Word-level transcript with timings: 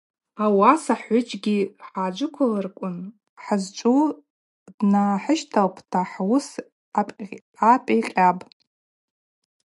Ауаса 0.43 0.93
хӏгӏвыджьгьи 1.01 1.57
хӏацджвыквлырквын 1.87 2.97
хӏызчӏву 3.43 4.01
днахӏыщталпӏта 4.77 6.01
хӏуыс 6.11 6.47
апикъьапӏ. 7.73 8.45